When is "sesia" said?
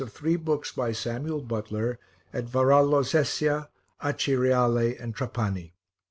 3.03-3.67